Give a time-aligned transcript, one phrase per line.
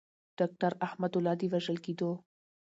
[0.39, 2.11] داکتر احمد الله د وژل کیدو.